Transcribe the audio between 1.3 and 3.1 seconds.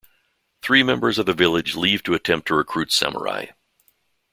village leave to attempt to recruit